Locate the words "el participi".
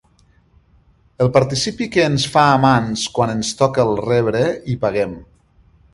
1.25-1.87